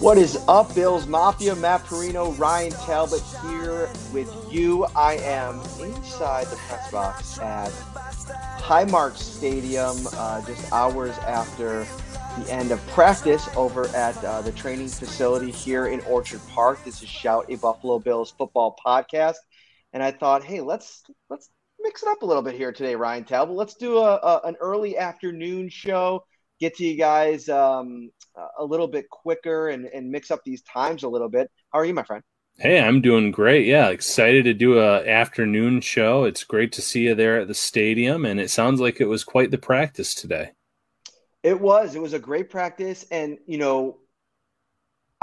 [0.00, 1.54] What is up, Bills Mafia?
[1.54, 4.86] Matt Parrino, Ryan Talbot here with you.
[4.96, 7.68] I am inside the press box at
[8.62, 11.86] Highmark Stadium, uh, just hours after
[12.38, 16.82] the end of practice over at uh, the training facility here in Orchard Park.
[16.82, 19.36] This is Shout a Buffalo Bills football podcast,
[19.92, 23.24] and I thought, hey, let's let's mix it up a little bit here today, Ryan
[23.24, 23.54] Talbot.
[23.54, 26.24] Let's do a, a an early afternoon show
[26.60, 28.10] get to you guys um,
[28.58, 31.50] a little bit quicker and, and mix up these times a little bit.
[31.72, 32.22] How are you, my friend?
[32.58, 33.66] Hey, I'm doing great.
[33.66, 36.24] Yeah, excited to do a afternoon show.
[36.24, 39.24] It's great to see you there at the stadium, and it sounds like it was
[39.24, 40.50] quite the practice today.
[41.42, 41.94] It was.
[41.94, 43.98] It was a great practice, and you know,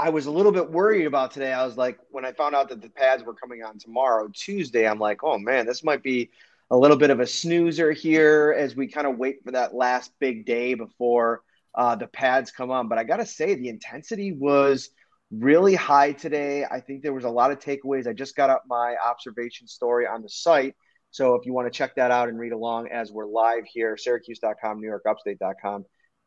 [0.00, 1.52] I was a little bit worried about today.
[1.52, 4.88] I was like, when I found out that the pads were coming on tomorrow, Tuesday,
[4.88, 6.30] I'm like, oh man, this might be
[6.70, 10.12] a little bit of a snoozer here as we kind of wait for that last
[10.20, 11.42] big day before
[11.74, 12.88] uh, the pads come on.
[12.88, 14.90] But I got to say, the intensity was
[15.30, 16.64] really high today.
[16.64, 18.06] I think there was a lot of takeaways.
[18.06, 20.74] I just got up my observation story on the site.
[21.10, 23.96] So if you want to check that out and read along as we're live here,
[23.96, 25.84] Syracuse.com, NewYorkUpstate.com,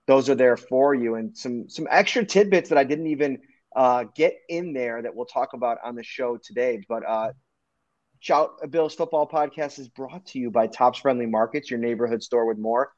[0.07, 1.15] those are there for you.
[1.15, 3.39] And some some extra tidbits that I didn't even
[3.75, 6.83] uh, get in there that we'll talk about on the show today.
[6.89, 7.31] But uh,
[8.21, 12.45] Shout Bills football podcast is brought to you by Tops Friendly Markets, your neighborhood store
[12.45, 12.91] with more.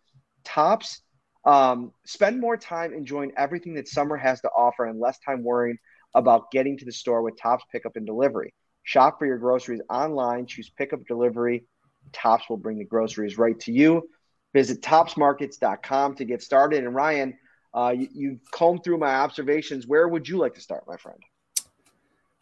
[0.43, 1.01] Tops,
[1.45, 5.77] um, spend more time enjoying everything that summer has to offer and less time worrying
[6.13, 8.53] about getting to the store with Tops pickup and delivery.
[8.83, 11.63] Shop for your groceries online, choose pickup delivery.
[12.11, 14.09] Tops will bring the groceries right to you.
[14.53, 16.83] Visit topsmarkets.com to get started.
[16.83, 17.37] And Ryan,
[17.73, 19.87] uh, you, you've combed through my observations.
[19.87, 21.19] Where would you like to start, my friend?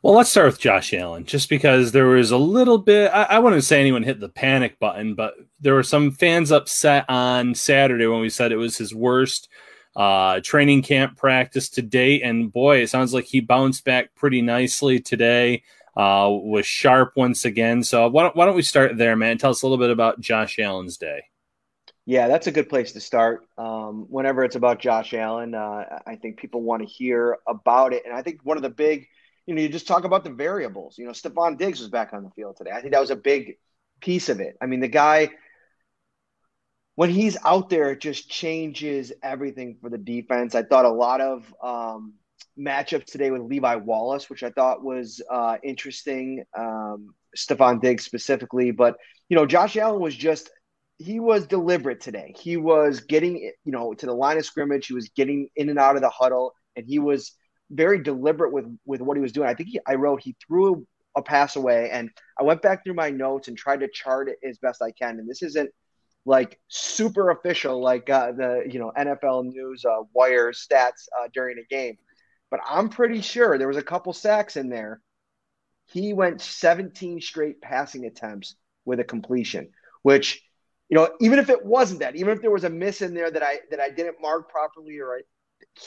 [0.04, 3.12] Well, let's start with Josh Allen, just because there was a little bit.
[3.14, 7.06] I, I wouldn't say anyone hit the panic button, but there were some fans upset
[7.08, 9.48] on Saturday when we said it was his worst
[9.96, 12.24] uh, training camp practice to date.
[12.24, 15.62] And boy, it sounds like he bounced back pretty nicely today.
[15.96, 17.84] Uh, was sharp once again.
[17.84, 19.38] So why don't, why don't we start there, man?
[19.38, 21.26] Tell us a little bit about Josh Allen's day.
[22.08, 23.46] Yeah, that's a good place to start.
[23.56, 28.02] Um, whenever it's about Josh Allen, uh, I think people want to hear about it.
[28.04, 29.06] And I think one of the big–
[29.52, 30.98] you know, you just talk about the variables.
[30.98, 32.72] You know, Stefon Diggs was back on the field today.
[32.72, 33.58] I think that was a big
[34.00, 34.56] piece of it.
[34.62, 35.32] I mean, the guy,
[36.96, 40.56] when he's out there, it just changes everything for the defense.
[40.56, 42.14] I thought a lot of um,
[42.58, 46.46] matchups today with Levi Wallace, which I thought was uh, interesting.
[46.58, 48.96] Um, Stefon Diggs specifically, but
[49.28, 50.50] you know, Josh Allen was just
[50.98, 52.34] he was deliberate today.
[52.40, 54.88] He was getting you know to the line of scrimmage.
[54.88, 57.34] He was getting in and out of the huddle, and he was
[57.72, 59.48] very deliberate with with what he was doing.
[59.48, 60.86] I think he, I wrote he threw
[61.16, 62.10] a pass away, and
[62.40, 65.20] I went back through my notes and tried to chart it as best I can.
[65.20, 65.72] And this isn't
[66.26, 71.58] like super official, like uh, the you know NFL News uh, wire stats uh, during
[71.58, 71.98] a game,
[72.50, 75.02] but I'm pretty sure there was a couple sacks in there.
[75.88, 79.70] He went 17 straight passing attempts with a completion,
[80.04, 80.42] which
[80.90, 83.32] you know even if it wasn't that, even if there was a miss in there
[83.32, 85.22] that I that I didn't mark properly or I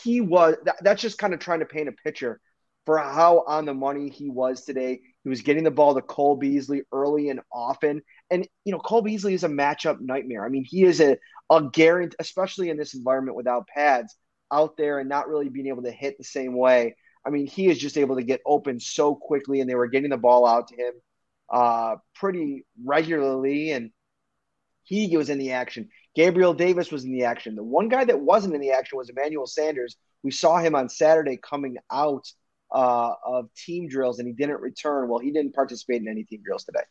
[0.05, 2.41] he was that, that's just kind of trying to paint a picture
[2.87, 5.01] for how on the money he was today.
[5.23, 8.03] He was getting the ball to Cole Beasley early and often.
[8.31, 10.45] And you know, Cole Beasley is a matchup nightmare.
[10.45, 11.17] I mean, he is a
[11.51, 14.15] a guarantee, especially in this environment without pads
[14.53, 16.97] out there and not really being able to hit the same way.
[17.27, 20.11] I mean, he is just able to get open so quickly, and they were getting
[20.11, 20.93] the ball out to him
[21.51, 23.91] uh, pretty regularly, and
[24.83, 25.89] he was in the action.
[26.15, 27.57] Gabriel Davis was in the action.
[27.57, 29.97] The one guy that wasn't in the action was Emmanuel Sanders.
[30.23, 32.27] We saw him on Saturday coming out
[32.71, 35.09] uh, of team drills, and he didn't return.
[35.09, 36.85] Well, he didn't participate in any team drills today.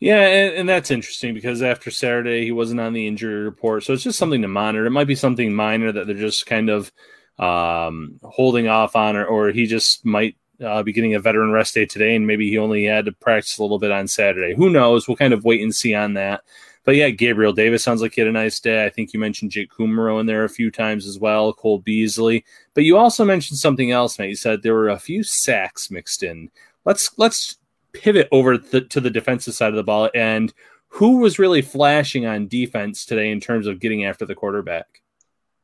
[0.00, 3.92] Yeah, and, and, that's interesting because after Saturday he wasn't on the injury report, so
[3.92, 4.86] it's just something to monitor.
[4.86, 6.90] It might be something minor that they're just kind of
[7.38, 11.74] um, holding off on, or, or he just might uh, be getting a veteran rest
[11.74, 14.54] day today, and maybe he only had to practice a little bit on Saturday.
[14.54, 15.06] Who knows?
[15.06, 16.42] We'll kind of wait and see on that.
[16.88, 18.86] But yeah, Gabriel Davis sounds like he had a nice day.
[18.86, 22.46] I think you mentioned Jake Kumerow in there a few times as well, Cole Beasley.
[22.72, 24.30] But you also mentioned something else, Matt.
[24.30, 26.50] You said there were a few sacks mixed in.
[26.86, 27.58] Let's let's
[27.92, 30.54] pivot over to the defensive side of the ball and
[30.88, 35.02] who was really flashing on defense today in terms of getting after the quarterback?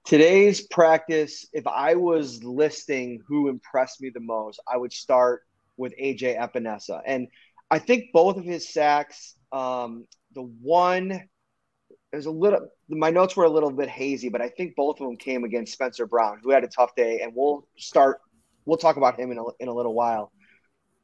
[0.04, 5.46] Today's practice, if I was listing who impressed me the most, I would start
[5.78, 7.00] with AJ Epenesa.
[7.06, 7.28] And
[7.70, 11.22] I think both of his sacks, um, the one,
[12.12, 15.06] there's a little, my notes were a little bit hazy, but I think both of
[15.06, 17.20] them came against Spencer Brown, who had a tough day.
[17.22, 18.20] And we'll start,
[18.64, 20.32] we'll talk about him in a, in a little while.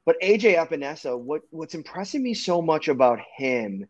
[0.06, 3.86] But AJ Epenesa, what, what's impressing me so much about him,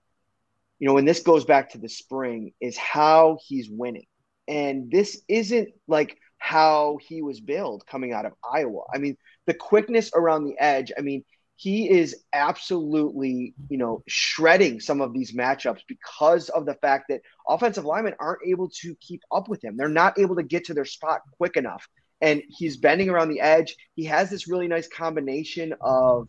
[0.79, 4.07] you know, when this goes back to the spring, is how he's winning
[4.51, 8.83] and this isn't like how he was billed coming out of Iowa.
[8.93, 9.17] I mean,
[9.47, 11.25] the quickness around the edge, I mean,
[11.61, 17.21] he is absolutely, you know, shredding some of these matchups because of the fact that
[17.47, 19.77] offensive linemen aren't able to keep up with him.
[19.77, 21.87] They're not able to get to their spot quick enough.
[22.23, 23.77] And he's bending around the edge.
[23.95, 26.29] He has this really nice combination of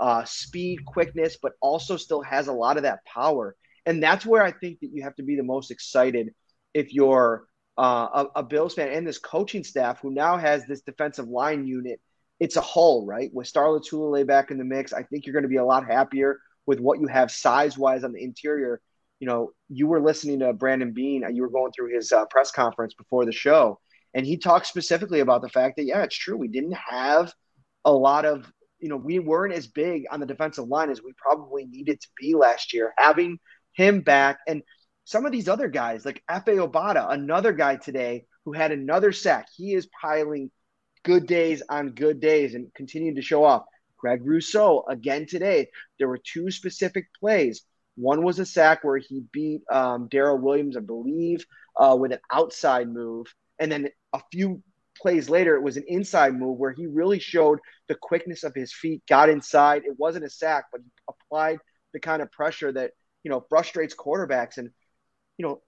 [0.00, 3.54] uh, speed, quickness, but also still has a lot of that power.
[3.86, 6.34] And that's where I think that you have to be the most excited
[6.74, 7.46] if you're
[7.78, 11.68] uh, a, a, Bills fan and this coaching staff who now has this defensive line
[11.68, 12.00] unit.
[12.40, 13.30] It's a whole, right?
[13.32, 15.86] With Star Lotulelei back in the mix, I think you're going to be a lot
[15.86, 18.80] happier with what you have size wise on the interior.
[19.20, 22.50] You know, you were listening to Brandon Beane, you were going through his uh, press
[22.50, 23.78] conference before the show,
[24.14, 26.36] and he talked specifically about the fact that, yeah, it's true.
[26.36, 27.32] We didn't have
[27.84, 28.50] a lot of,
[28.80, 32.08] you know, we weren't as big on the defensive line as we probably needed to
[32.20, 32.92] be last year.
[32.98, 33.38] Having
[33.74, 34.62] him back, and
[35.04, 39.46] some of these other guys, like Efe Obada, another guy today who had another sack,
[39.56, 40.50] he is piling
[41.04, 43.64] good days on good days and continued to show off.
[43.98, 45.68] Greg Rousseau, again today,
[45.98, 47.62] there were two specific plays.
[47.96, 51.44] One was a sack where he beat um, Daryl Williams, I believe,
[51.76, 53.26] uh, with an outside move.
[53.58, 54.62] And then a few
[55.00, 57.58] plays later, it was an inside move where he really showed
[57.88, 59.82] the quickness of his feet, got inside.
[59.84, 61.58] It wasn't a sack, but he applied
[61.92, 64.58] the kind of pressure that, you know, frustrates quarterbacks.
[64.58, 64.70] And
[65.38, 65.62] you know,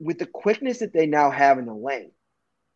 [0.00, 2.12] with the quickness that they now have in the lane,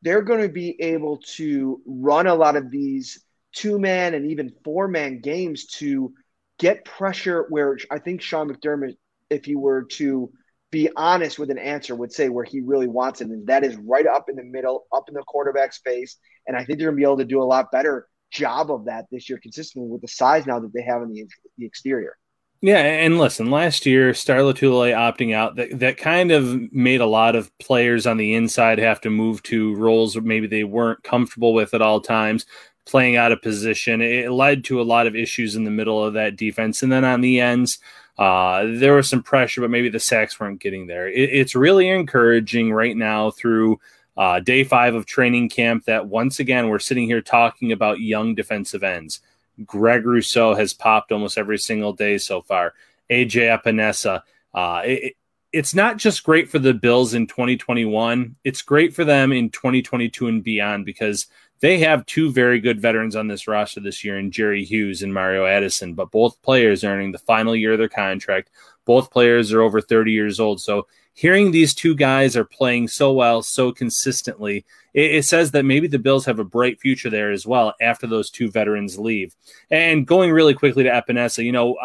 [0.07, 4.53] they're going to be able to run a lot of these two man and even
[4.63, 6.15] four man games to
[6.61, 8.95] get pressure where I think Sean McDermott,
[9.31, 10.31] if he were to
[10.71, 13.27] be honest with an answer, would say where he really wants it.
[13.27, 16.19] And that is right up in the middle, up in the quarterback's face.
[16.47, 18.85] And I think they're going to be able to do a lot better job of
[18.85, 21.27] that this year, consistently with the size now that they have in the,
[21.59, 22.17] the exterior.
[22.63, 27.07] Yeah, and listen, last year Star Lotulelei opting out that that kind of made a
[27.07, 31.53] lot of players on the inside have to move to roles maybe they weren't comfortable
[31.53, 32.47] with at all times,
[32.87, 34.01] playing out of position.
[34.01, 37.05] It led to a lot of issues in the middle of that defense, and then
[37.05, 37.79] on the ends,
[38.19, 41.09] uh, there was some pressure, but maybe the sacks weren't getting there.
[41.09, 43.79] It, it's really encouraging right now through.
[44.19, 48.35] Uh, day five of training camp, that once again we're sitting here talking about young
[48.35, 49.21] defensive ends
[49.65, 52.75] Greg Rousseau has popped almost every single day so far.
[53.11, 54.23] AJ Epenesa.
[54.53, 55.15] Uh, it,
[55.53, 60.27] it's not just great for the Bills in 2021, it's great for them in 2022
[60.27, 61.29] and beyond because
[61.61, 65.15] they have two very good veterans on this roster this year in Jerry Hughes and
[65.15, 68.51] Mario Addison, but both players are earning the final year of their contract.
[68.85, 70.61] Both players are over 30 years old.
[70.61, 70.87] So
[71.17, 75.89] hearing these two guys are playing so well, so consistently, it, it, says that maybe
[75.89, 79.35] the Bills have a bright future there as well after those two veterans leave.
[79.71, 81.79] And going really quickly to Epenesa, you know,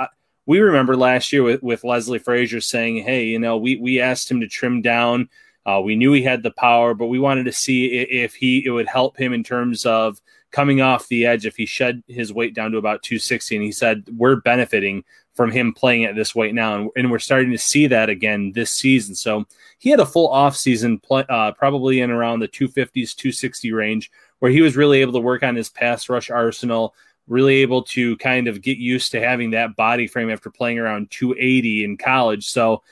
[0.46, 4.30] we remember last year with, with Leslie Frazier saying, hey, you know, we, we asked
[4.30, 5.30] him to trim down.
[5.66, 8.72] Uh, we knew he had the power, but we wanted to see if he it
[8.72, 10.20] would help him in terms of
[10.52, 13.56] coming off the edge if he shed his weight down to about 260.
[13.56, 16.76] And he said, We're benefiting from him playing at this weight now.
[16.76, 19.16] And, and, we're starting to see that again this season.
[19.16, 19.46] So
[19.78, 24.52] he had a full offseason, play, uh, probably in around the 250s, 260 range, where
[24.52, 26.94] he was really able to work on his pass rush arsenal,
[27.28, 31.10] really able to kind of get used to having that body frame after playing around
[31.12, 32.48] 280 in college.
[32.48, 32.84] So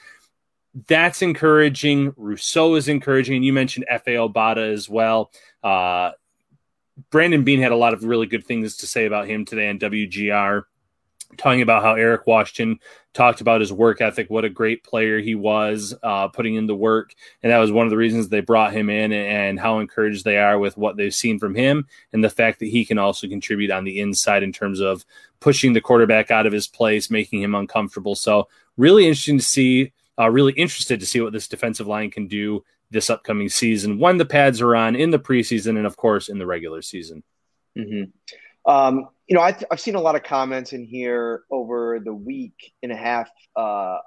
[0.88, 2.14] that's encouraging.
[2.16, 3.36] Rousseau is encouraging.
[3.36, 5.32] And you mentioned Efe Obada as well.
[5.64, 6.12] Uh,
[7.12, 9.80] Brandon Beane had a lot of really good things to say about him today on
[9.80, 10.64] WGR
[11.38, 12.80] talking about how Eric Washington
[13.14, 16.76] talked about his work ethic, what a great player he was, uh, putting in the
[16.76, 20.26] work, and that was one of the reasons they brought him in, and how encouraged
[20.26, 23.28] they are with what they've seen from him, and the fact that he can also
[23.28, 25.06] contribute on the inside in terms of
[25.40, 28.16] pushing the quarterback out of his place, making him uncomfortable.
[28.16, 29.94] So really interesting to see.
[30.22, 34.18] Uh, really interested to see what this defensive line can do this upcoming season when
[34.18, 37.24] the pads are on in the preseason and of course in the regular season.
[37.78, 38.10] Mm-hmm.
[38.70, 42.72] Um, you know, I've, I've seen a lot of comments in here over the week
[42.84, 43.98] and a half uh,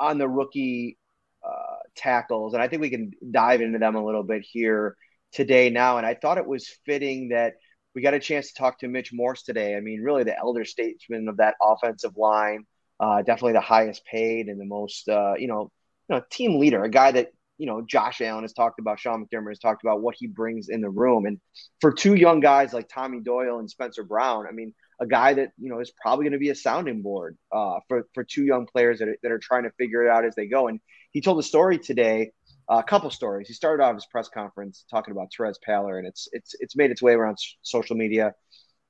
[0.00, 0.98] on the rookie
[1.46, 4.96] uh, tackles, and I think we can dive into them a little bit here
[5.32, 5.98] today now.
[5.98, 7.54] And I thought it was fitting that
[7.94, 9.76] we got a chance to talk to Mitch Morse today.
[9.76, 12.64] I mean, really the elder statesman of that offensive line,
[12.98, 15.70] uh, definitely the highest paid and the most, uh, you know,
[16.08, 19.26] you know, team leader, a guy that you know, Josh Allen has talked about, Sean
[19.26, 21.26] McDermott has talked about what he brings in the room.
[21.26, 21.40] And
[21.80, 25.50] for two young guys like Tommy Doyle and Spencer Brown, I mean, a guy that,
[25.58, 28.66] you know, is probably going to be a sounding board uh, for, for two young
[28.66, 30.68] players that are, that are trying to figure it out as they go.
[30.68, 32.30] And he told a story today,
[32.70, 33.48] uh, a couple stories.
[33.48, 36.92] He started off his press conference talking about Terez Paylor, and it's, it's, it's made
[36.92, 38.34] its way around social media.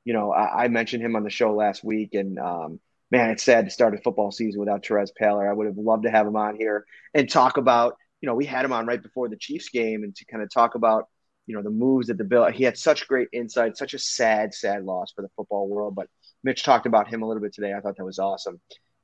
[0.04, 3.42] You know, I, I mentioned him on the show last week and, um, man, it's
[3.42, 5.48] sad to start a football season without Terez Paylor.
[5.48, 6.84] I would have loved to have him on here
[7.14, 10.14] and talk about– you know, we had him on right before the Chiefs game and
[10.16, 11.08] to kind of talk about,
[11.46, 12.46] you know, the moves that the Bill.
[12.50, 15.94] He had such great insight, such a sad, sad loss for the football world.
[15.94, 16.08] But
[16.42, 17.72] Mitch talked about him a little bit today.
[17.72, 18.60] I thought that was awesome.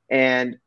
[0.09, 0.57] And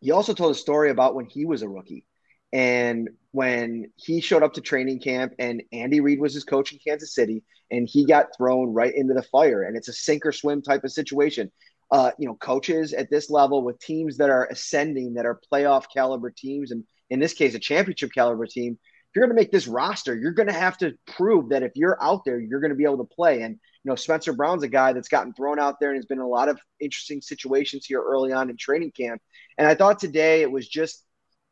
[0.00, 2.04] he also told a story about when he was a rookie
[2.52, 6.78] and when he showed up to training camp and Andy Reid was his coach in
[6.78, 10.32] Kansas City and he got thrown right into the fire and it's a sink or
[10.32, 11.52] swim type of situation.
[11.92, 15.84] Uh, you know, coaches at this level with teams that are ascending, that are playoff
[15.92, 18.78] caliber teams and in this case, a championship caliber team,
[19.10, 21.72] if you're going to make this roster, you're going to have to prove that if
[21.74, 23.42] you're out there, you're going to be able to play.
[23.42, 26.18] And, you know, Spencer Brown's a guy that's gotten thrown out there and has been
[26.18, 29.20] in a lot of interesting situations here early on in training camp.
[29.58, 31.04] And I thought today it was just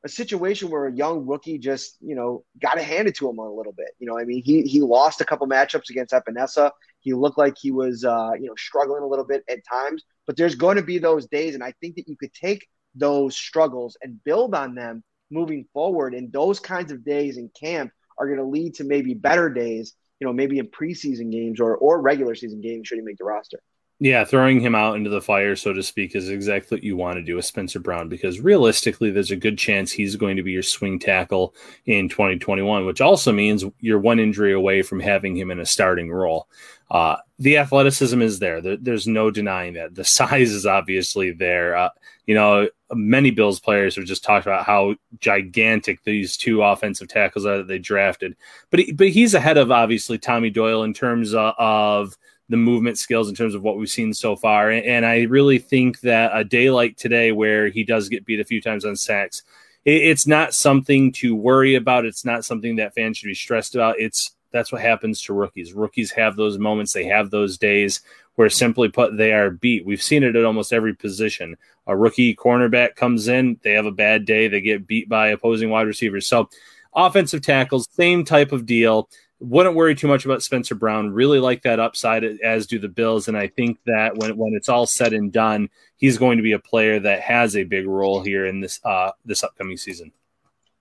[0.04, 3.72] a situation where a young rookie just, you know, got it to him a little
[3.72, 3.88] bit.
[3.98, 6.70] You know, I mean, he he lost a couple matchups against Epenesa.
[7.00, 10.04] He looked like he was, uh, you know, struggling a little bit at times.
[10.26, 13.36] But there's going to be those days, and I think that you could take those
[13.36, 16.14] struggles and build on them moving forward.
[16.14, 19.94] And those kinds of days in camp are going to lead to maybe better days,
[20.20, 23.24] you know, maybe in preseason games or, or regular season games should he make the
[23.24, 23.60] roster.
[24.00, 27.16] Yeah, throwing him out into the fire, so to speak, is exactly what you want
[27.16, 30.52] to do with Spencer Brown because realistically, there's a good chance he's going to be
[30.52, 31.52] your swing tackle
[31.84, 36.12] in 2021, which also means you're one injury away from having him in a starting
[36.12, 36.48] role.
[36.88, 38.60] Uh, the athleticism is there.
[38.60, 39.96] There's no denying that.
[39.96, 41.76] The size is obviously there.
[41.76, 41.90] Uh,
[42.28, 47.46] you know, many Bills players have just talked about how gigantic these two offensive tackles
[47.46, 48.36] are that they drafted.
[48.68, 52.18] But he, but he's ahead of obviously Tommy Doyle in terms of, of
[52.50, 54.70] the movement skills in terms of what we've seen so far.
[54.70, 58.44] And, I really think that a day like today, where he does get beat a
[58.44, 59.42] few times on sacks,
[59.86, 62.04] it's not something to worry about.
[62.04, 63.98] It's not something that fans should be stressed about.
[63.98, 65.72] It's that's what happens to rookies.
[65.72, 68.02] Rookies have those moments, they have those days
[68.38, 69.84] where simply put, they are beat.
[69.84, 71.56] We've seen it at almost every position.
[71.88, 75.70] A rookie cornerback comes in, they have a bad day, they get beat by opposing
[75.70, 76.28] wide receivers.
[76.28, 76.48] So,
[76.94, 79.08] offensive tackles, same type of deal
[79.40, 81.10] wouldn't worry too much about Spencer Brown.
[81.10, 83.26] Really like that upside, as do the Bills.
[83.26, 86.52] And I think that when when it's all said and done, he's going to be
[86.52, 90.12] a player that has a big role here in this uh, this upcoming season.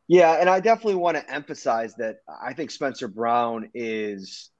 [0.07, 4.51] Yeah, and I definitely want to emphasize that I think Spencer Brown is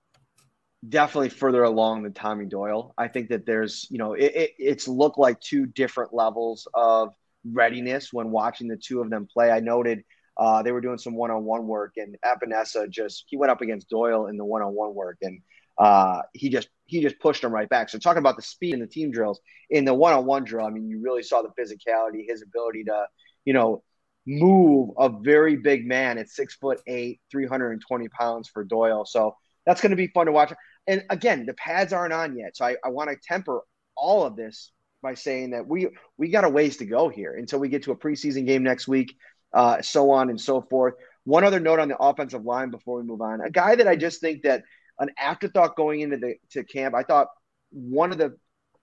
[0.88, 2.94] definitely further along than Tommy Doyle.
[2.98, 7.14] I think that there's, you know, it, it, it's looked like two different levels of
[7.46, 9.52] readiness when watching the two of them play.
[9.52, 10.04] I noted
[10.38, 14.28] uh, they were doing some one-on-one work, and Epenesa just he went up against Doyle
[14.28, 15.42] in the one-on-one work, and
[15.80, 17.90] uh, he just he just pushed him right back.
[17.90, 20.88] So talking about the speed in the team drills, in the one-on-one drill, I mean,
[20.88, 23.06] you really saw the physicality, his ability to,
[23.46, 23.84] you know,
[24.28, 29.06] move a very big man at six foot eight, 320 pounds for Doyle.
[29.06, 29.36] So
[29.68, 30.52] that's going to be fun to watch.
[30.88, 33.62] And again, the pads aren't on yet, so I, I want to temper
[33.96, 34.72] all of this
[35.04, 37.92] by saying that we we got a ways to go here until we get to
[37.92, 39.16] a preseason game next week
[39.54, 40.96] uh, so on and so forth.
[41.24, 43.96] One other note on the offensive line before we move on: a guy that I
[43.96, 44.64] just think that
[45.00, 46.96] an afterthought going into the to camp.
[46.96, 47.28] I thought
[47.72, 48.38] one of the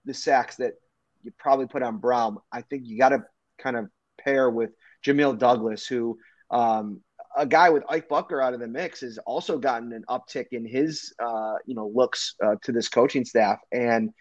[0.05, 0.73] the sacks that
[1.23, 2.37] you probably put on Brown.
[2.51, 3.23] I think you got to
[3.57, 3.89] kind of
[4.23, 4.71] pair with
[5.05, 6.17] Jamil Douglas, who
[6.51, 7.01] um,
[7.35, 10.65] a guy with Ike Boettger out of the mix has also gotten an uptick in
[10.65, 13.59] his, uh, you know, looks uh, to this coaching staff.
[13.71, 14.11] And,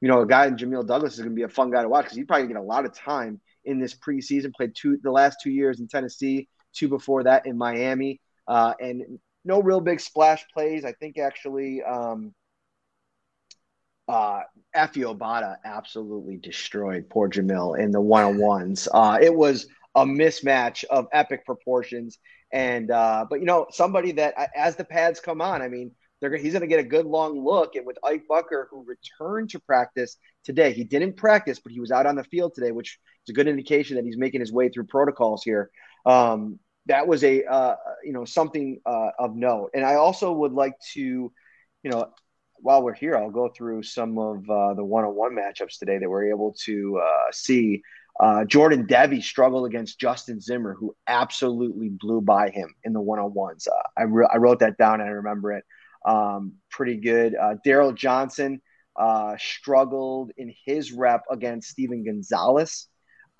[0.00, 1.88] you know, a guy in Jamil Douglas is going to be a fun guy to
[1.88, 4.52] watch because he probably get a lot of time in this preseason.
[4.54, 9.18] Played two the last two years in Tennessee, two before that in Miami, uh, and
[9.44, 10.84] no real big splash plays.
[10.84, 12.34] I think actually, um,
[14.08, 14.40] uh,
[14.76, 18.88] Efe Obada absolutely destroyed poor Jamil in the one on ones.
[18.92, 22.18] Uh, it was a mismatch of epic proportions.
[22.52, 26.36] And uh, but you know somebody that as the pads come on, I mean, they're
[26.36, 27.74] he's going to get a good long look.
[27.76, 31.90] And with Ike Boettger, who returned to practice today, he didn't practice, but he was
[31.90, 34.68] out on the field today, which is a good indication that he's making his way
[34.68, 35.70] through protocols here.
[36.04, 39.70] Um, that was a uh, you know something uh, of note.
[39.74, 42.10] And I also would like to, you know,
[42.56, 46.30] while we're here, I'll go through some of uh, the one-on-one matchups today that we're
[46.30, 47.82] able to uh, see.
[48.22, 53.66] Uh, Jordan Devey struggled against Justin Zimmer, who absolutely blew by him in the one-on-ones.
[53.66, 55.64] Uh, I, re- I wrote that down and I remember it
[56.06, 57.34] um, pretty good.
[57.34, 58.62] Uh, Darryl Johnson
[58.94, 62.86] uh, struggled in his rep against Steven Gonzalez,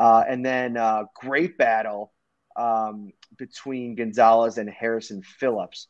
[0.00, 2.12] uh, and then uh, great battle
[2.56, 5.86] um, between Gonzalez and Harrison Phillips.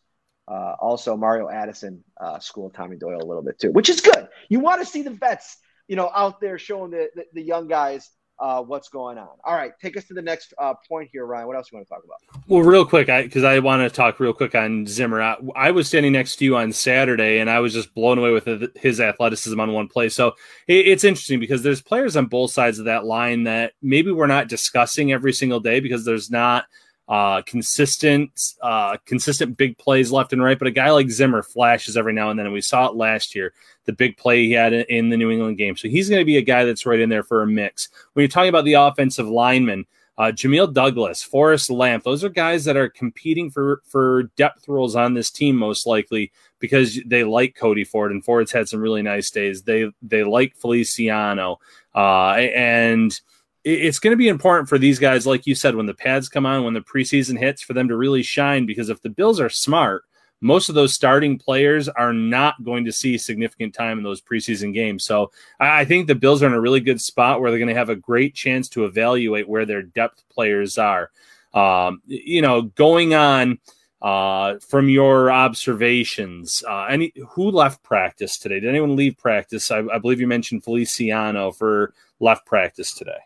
[0.46, 2.04] also, Mario Addison
[2.40, 4.28] schooled Tommy Doyle a little bit too, which is good.
[4.50, 5.56] You want to see the vets,
[5.88, 8.10] you know, out there showing the, the, the young guys
[8.42, 9.28] uh, what's going on.
[9.44, 11.46] All right, take us to the next uh, point here, Ryan.
[11.46, 12.42] What else you want to talk about?
[12.48, 15.22] Well, real quick, because I, I want to talk real quick on Zimmer.
[15.22, 18.32] I, I, was standing next to you on Saturday, and I was just blown away
[18.32, 20.08] with his athleticism on one play.
[20.08, 20.32] So
[20.66, 24.26] it, it's interesting because there's players on both sides of that line that maybe we're
[24.26, 26.66] not discussing every single day because there's not–
[27.08, 28.30] uh, consistent,
[28.62, 30.58] uh, consistent big plays left and right.
[30.58, 33.34] But a guy like Zimmer flashes every now and then, and we saw it last
[33.34, 33.52] year.
[33.84, 36.36] The big play he had in the New England game, so he's going to be
[36.36, 37.88] a guy that's right in there for a mix.
[38.12, 39.86] When you're talking about the offensive linemen,
[40.18, 44.94] uh, Jamil Douglas, Forrest Lamp, those are guys that are competing for for depth roles
[44.94, 49.02] on this team most likely because they like Cody Ford and Ford's had some really
[49.02, 49.62] nice days.
[49.62, 51.58] They they like Feliciano
[51.94, 53.18] uh, and
[53.64, 56.46] it's going to be important for these guys, like you said, when the pads come
[56.46, 58.66] on, when the preseason hits, for them to really shine.
[58.66, 60.04] Because if the Bills are smart,
[60.40, 64.74] most of those starting players are not going to see significant time in those preseason
[64.74, 65.04] games.
[65.04, 67.74] So I think the Bills are in a really good spot where they're going to
[67.74, 71.10] have a great chance to evaluate where their depth players are.
[71.54, 73.60] Um, you know, going on
[74.00, 78.58] uh, from your observations, uh, any who left practice today?
[78.58, 79.70] Did anyone leave practice?
[79.70, 83.20] I, I believe you mentioned Feliciano for left practice today.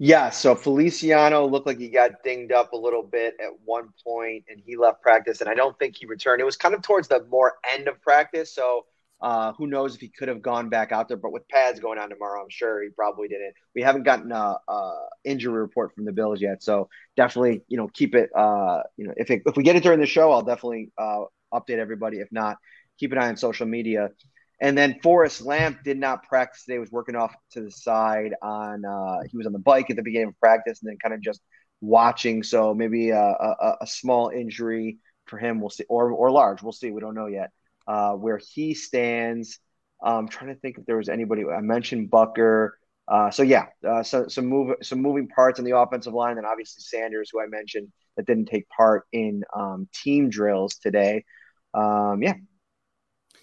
[0.00, 4.44] Yeah, so Feliciano looked like he got dinged up a little bit at one point
[4.48, 6.40] and he left practice, and I don't think he returned.
[6.40, 8.86] It was kind of towards the more end of practice, so
[9.20, 11.16] uh, who knows if he could have gone back out there.
[11.16, 13.54] But with pads going on tomorrow, I'm sure he probably didn't.
[13.74, 14.92] We haven't gotten a, a
[15.24, 18.30] injury report from the Bills yet, so definitely, you know, keep it.
[18.36, 21.24] Uh, you know, if it, if we get it during the show, I'll definitely uh,
[21.52, 22.18] update everybody.
[22.18, 22.58] If not,
[23.00, 24.10] keep an eye on social media.
[24.60, 26.78] And then Forrest Lamp did not practice today.
[26.78, 28.84] Was working off to the side on.
[28.84, 31.20] Uh, he was on the bike at the beginning of practice, and then kind of
[31.20, 31.40] just
[31.80, 32.42] watching.
[32.42, 35.60] So maybe a, a, a, small injury for him.
[35.60, 36.62] We'll see, or or large.
[36.62, 36.90] We'll see.
[36.90, 37.50] We don't know yet
[37.86, 39.58] uh, where he stands.
[40.02, 41.44] I'm trying to think if there was anybody.
[41.46, 42.70] I mentioned Boettger.
[43.08, 46.46] Uh, so yeah, uh, so some move some moving parts on the offensive line, and
[46.46, 51.24] obviously Sanders, who I mentioned that didn't take part in um, team drills today.
[51.72, 52.34] Um, yeah,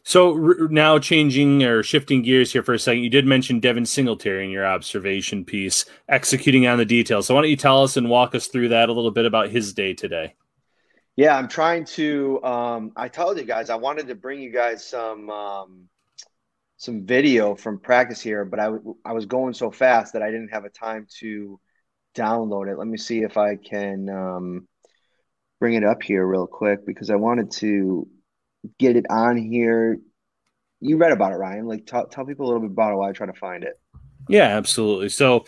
[0.06, 3.86] so r- now changing or shifting gears here for a second, you did mention Devin
[3.86, 7.26] Singletary in your observation piece, executing on the details.
[7.26, 9.50] So why don't you tell us and walk us through that a little bit about
[9.50, 10.36] his day today?
[11.15, 12.44] Yeah, I'm trying to.
[12.44, 15.89] Um, I told you guys I wanted to bring you guys some um,
[16.78, 20.30] some video from practice here, but I, w- I was going so fast that I
[20.30, 21.60] didn't have a time to
[22.15, 22.78] download it.
[22.78, 24.68] Let me see if I can um,
[25.60, 28.08] bring it up here real quick because I wanted to
[28.80, 29.97] get it on here.
[30.82, 31.67] You read about it, Ryan.
[31.67, 33.80] Like, t- tell people a little bit about it while I try to find it.
[34.28, 35.10] Yeah, absolutely.
[35.10, 35.45] So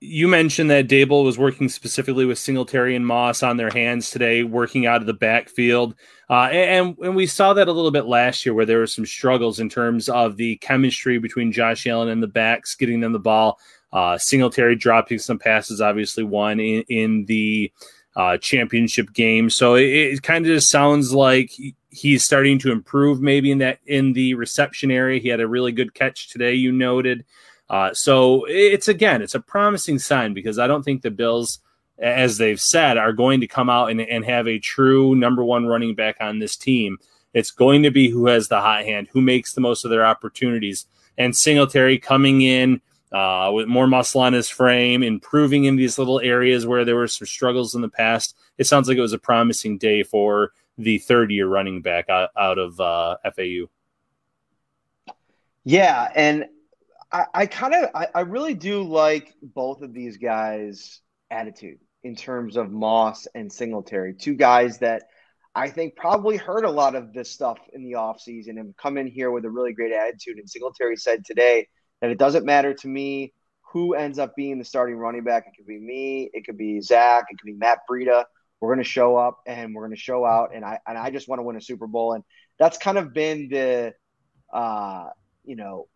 [0.00, 4.42] you mentioned that Daboll was working specifically with Singletary and Moss on their hands today,
[4.42, 5.94] working out of the backfield,
[6.28, 9.06] uh, and and we saw that a little bit last year where there were some
[9.06, 13.18] struggles in terms of the chemistry between Josh Allen and the backs, getting them the
[13.18, 13.58] ball.
[13.92, 17.72] Uh, Singletary dropping some passes, obviously one in, in the
[18.16, 19.50] uh, championship game.
[19.50, 21.52] So it, it kind of just sounds like
[21.90, 25.20] he's starting to improve maybe in that in the reception area.
[25.20, 27.24] He had a really good catch today, you noted.
[27.68, 31.60] Uh, so it's again, it's a promising sign because I don't think the Bills,
[31.98, 35.66] as they've said, are going to come out and, and have a true number one
[35.66, 36.98] running back on this team.
[37.32, 40.04] It's going to be who has the hot hand, who makes the most of their
[40.04, 40.86] opportunities.
[41.16, 42.80] And Singletary coming in
[43.12, 47.08] uh, with more muscle on his frame, improving in these little areas where there were
[47.08, 48.36] some struggles in the past.
[48.58, 52.30] It sounds like it was a promising day for the third year running back out,
[52.36, 53.66] out of uh, FAU.
[55.64, 56.46] Yeah, and
[57.12, 62.16] I, I kind of I, I really do like both of these guys' attitude in
[62.16, 65.04] terms of Moss and Singletary, two guys that
[65.54, 69.06] I think probably heard a lot of this stuff in the offseason and come in
[69.06, 70.38] here with a really great attitude.
[70.38, 71.68] And Singletary said today
[72.00, 73.34] that it doesn't matter to me
[73.72, 75.44] who ends up being the starting running back.
[75.46, 78.24] It could be me, it could be Zach, it could be Matt Breida.
[78.60, 81.10] We're going to show up and we're going to show out, and I and I
[81.10, 82.12] just want to win a Super Bowl.
[82.12, 82.24] And
[82.58, 83.94] that's kind of been the,
[84.52, 85.08] uh,
[85.44, 85.88] you know,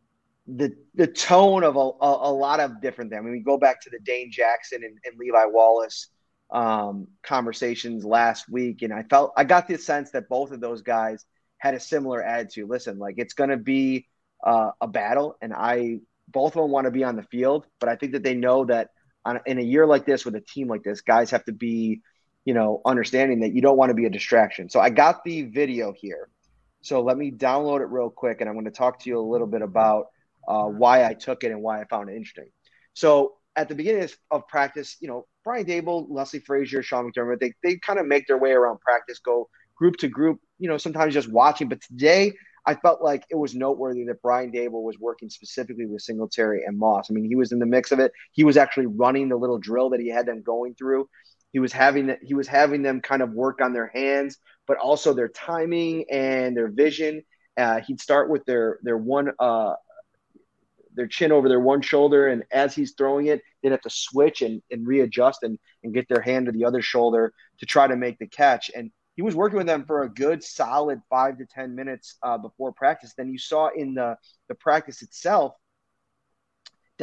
[0.46, 3.20] the the tone of a, a, a, lot of different things.
[3.20, 6.08] I mean, we go back to the Dane Jackson and, and Levi Wallace
[6.50, 10.82] um, conversations last week, and I felt I got the sense that both of those
[10.82, 11.24] guys
[11.58, 12.68] had a similar attitude.
[12.68, 14.06] Listen, like it's going to be
[14.42, 17.88] uh, a battle, and I both of them want to be on the field, but
[17.88, 18.90] I think that they know that
[19.24, 22.02] on, in a year like this with a team like this, guys have to be,
[22.44, 24.68] you know, understanding that you don't want to be a distraction.
[24.68, 26.28] So I got the video here.
[26.82, 29.26] So let me download it real quick, and I'm going to talk to you a
[29.26, 30.06] little bit about
[30.46, 32.50] uh, why I took it and why I found it interesting.
[32.92, 37.52] So at the beginning of practice, you know, Brian Daboll, Leslie Frazier, Sean McDermott, they,
[37.62, 41.14] they kind of make their way around practice, go group to group, you know, sometimes
[41.14, 41.68] just watching.
[41.68, 42.32] But today
[42.66, 46.78] I felt like it was noteworthy that Brian Daboll was working specifically with Singletary and
[46.78, 47.10] Moss.
[47.10, 48.12] I mean, he was in the mix of it.
[48.32, 51.08] He was actually running the little drill that he had them going through.
[51.54, 55.14] He was having he was having them kind of work on their hands, but also
[55.14, 57.22] their timing and their vision.
[57.56, 59.74] Uh, he'd start with their their one uh,
[60.96, 64.42] their chin over their one shoulder, and as he's throwing it, they'd have to switch
[64.42, 67.94] and, and readjust and, and get their hand to the other shoulder to try to
[67.94, 68.72] make the catch.
[68.74, 72.36] And he was working with them for a good solid five to ten minutes uh,
[72.36, 73.14] before practice.
[73.16, 74.16] Then you saw in the
[74.48, 75.54] the practice itself,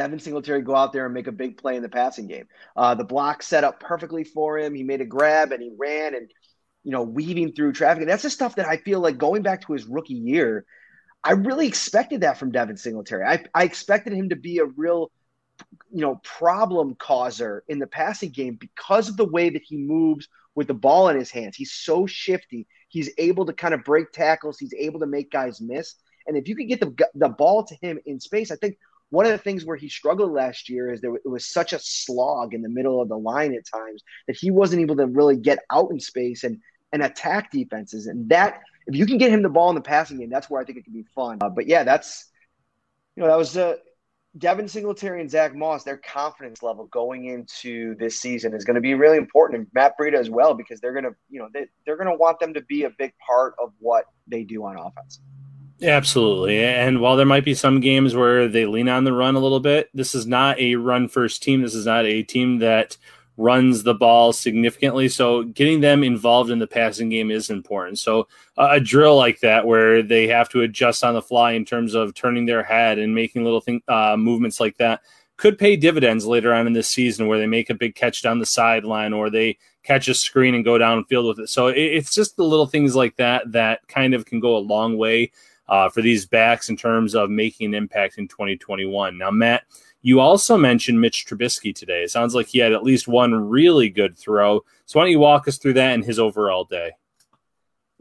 [0.02, 2.48] Devin Singletary go out there and make a big play in the passing game.
[2.76, 4.74] Uh, the block set up perfectly for him.
[4.74, 6.28] He made a grab and he ran and
[6.84, 8.02] you know weaving through traffic.
[8.02, 10.66] And that's the stuff that I feel like going back to his rookie year.
[11.24, 13.24] I really expected that from Devin Singletary.
[13.24, 15.12] I, I expected him to be a real,
[15.92, 20.28] you know, problem causer in the passing game because of the way that he moves
[20.56, 21.56] with the ball in his hands.
[21.56, 22.66] He's so shifty.
[22.88, 24.58] He's able to kind of break tackles.
[24.58, 25.94] He's able to make guys miss.
[26.26, 28.80] And if you can get the the ball to him in space, I think
[29.12, 31.80] one of the things where he struggled last year is there it was such a
[31.80, 35.38] slog in the middle of the line at times that he wasn't able to really
[35.38, 36.60] get out in space and
[36.94, 38.08] and attack defenses.
[38.08, 40.62] And that if you can get him the ball in the passing game, that's where
[40.62, 41.38] I think it can be fun.
[41.42, 42.30] Uh, but yeah, that's
[43.16, 43.78] you know that was a
[44.38, 48.82] Devin Singletary and Zach Moss, their confidence level going into this season is going to
[48.82, 51.66] be really important, and Matt Breida as well, because they're going to, you know, they,
[51.86, 54.78] they're going to want them to be a big part of what they do on
[54.78, 55.20] offense.
[55.84, 56.64] Absolutely.
[56.64, 59.60] And while there might be some games where they lean on the run a little
[59.60, 61.62] bit, this is not a run first team.
[61.62, 62.98] This is not a team that
[63.38, 65.10] runs the ball significantly.
[65.10, 67.98] So getting them involved in the passing game is important.
[67.98, 71.96] So a drill like that where they have to adjust on the fly in terms
[71.96, 75.02] of turning their head and making little thing, uh, movements like that
[75.38, 78.38] could pay dividends later on in this season where they make a big catch down
[78.38, 81.50] the sideline or they catch a screen and go downfield with it.
[81.50, 84.60] So it, it's just the little things like that that kind of can go a
[84.60, 85.32] long way
[85.68, 89.18] uh, for these backs in terms of making an impact in 2021.
[89.18, 89.64] Now, Matt,
[90.02, 92.04] you also mentioned Mitch Trubisky today.
[92.04, 94.62] It sounds like he had at least one really good throw.
[94.86, 96.92] So why don't you walk us through that and his overall day?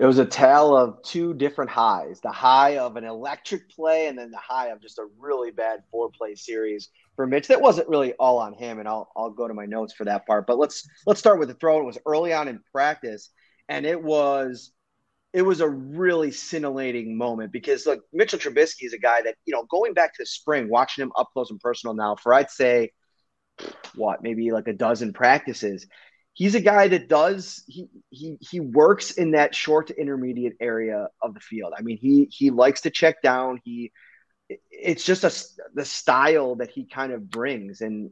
[0.01, 4.19] It was a tale of two different highs the high of an electric play, and
[4.19, 7.49] then the high of just a really bad four play series for Mitch.
[7.49, 10.27] That wasn't really all on him, and I'll, I'll go to my notes for that
[10.27, 10.47] part.
[10.47, 11.81] But let's let's start with the throw.
[11.81, 13.29] It was early on in practice,
[13.69, 14.73] and it was
[15.33, 19.55] it was a really scintillating moment because like Mitchell Trubisky is a guy that you
[19.55, 22.91] know going back to spring, watching him up close and personal now for I'd say
[23.95, 25.87] what maybe like a dozen practices.
[26.33, 31.09] He's a guy that does he he he works in that short to intermediate area
[31.23, 31.75] of the field.
[31.77, 33.61] I mean he he likes to check down.
[33.65, 33.93] He
[34.71, 35.33] it's just a
[35.75, 38.11] the style that he kind of brings, and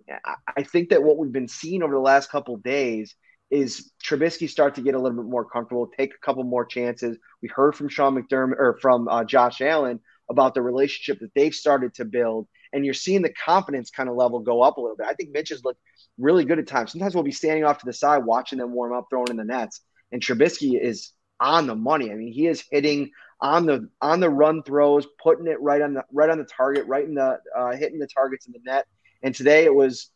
[0.57, 3.17] I think that what we've been seeing over the last couple days
[3.51, 7.17] is Trubisky start to get a little bit more comfortable, take a couple more chances.
[7.43, 11.55] We heard from Sean McDermott or from uh, Josh Allen about the relationship that they've
[11.55, 14.97] started to build, and you're seeing the confidence kind of level go up a little
[14.97, 15.07] bit.
[15.09, 15.81] I think Mitch has looked
[16.19, 16.93] really good at times.
[16.93, 19.45] Sometimes we'll be standing off to the side watching them warm up, throwing in the
[19.45, 19.81] nets,
[20.13, 22.11] and Trubisky is on the money.
[22.11, 25.95] I mean, he is hitting on the on the run throws, putting it right on
[25.95, 28.87] the right on the target, right in the uh, hitting the targets in the net.
[29.23, 30.11] And today it was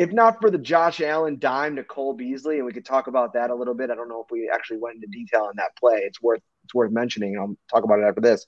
[0.00, 3.34] if not for the Josh Allen dime to Cole Beasley, and we could talk about
[3.34, 3.90] that a little bit.
[3.90, 5.96] I don't know if we actually went into detail on that play.
[5.96, 7.36] It's worth it's worth mentioning.
[7.38, 8.46] I'll talk about it after this.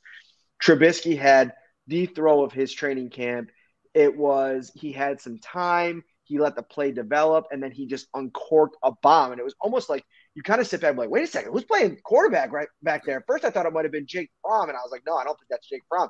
[0.63, 1.53] Trubisky had
[1.89, 3.51] the throw of his training camp.
[3.93, 6.05] It was he had some time.
[6.25, 9.33] He let the play develop, and then he just uncorked a bomb.
[9.33, 11.53] And it was almost like you kind of sit back and like, wait a second,
[11.53, 13.23] who's playing quarterback right back there?
[13.27, 15.25] First, I thought it might have been Jake Fromm, and I was like, no, I
[15.25, 16.09] don't think that's Jake Fromm.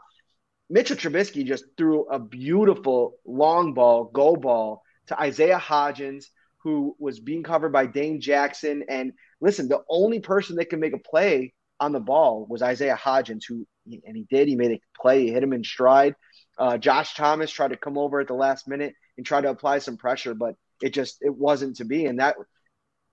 [0.71, 6.27] Mitchell Trubisky just threw a beautiful long ball, go ball to Isaiah Hodgins,
[6.59, 8.85] who was being covered by Dane Jackson.
[8.89, 12.99] And listen, the only person that could make a play on the ball was Isaiah
[13.03, 14.49] Hodgins, who and he did.
[14.49, 15.27] He made a play.
[15.27, 16.15] He hit him in stride.
[16.57, 19.79] Uh, Josh Thomas tried to come over at the last minute and try to apply
[19.79, 22.07] some pressure, but it just it wasn't to be.
[22.07, 22.37] And that